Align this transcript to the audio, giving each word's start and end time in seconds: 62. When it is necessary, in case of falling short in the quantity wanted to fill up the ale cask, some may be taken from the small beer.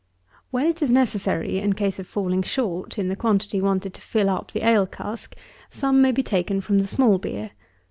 62. 0.29 0.37
When 0.49 0.65
it 0.65 0.81
is 0.81 0.91
necessary, 0.91 1.59
in 1.59 1.73
case 1.73 1.99
of 1.99 2.07
falling 2.07 2.41
short 2.41 2.97
in 2.97 3.07
the 3.07 3.15
quantity 3.15 3.61
wanted 3.61 3.93
to 3.93 4.01
fill 4.01 4.31
up 4.31 4.49
the 4.51 4.65
ale 4.67 4.87
cask, 4.87 5.35
some 5.69 6.01
may 6.01 6.11
be 6.11 6.23
taken 6.23 6.59
from 6.59 6.79
the 6.79 6.87
small 6.87 7.19
beer. 7.19 7.51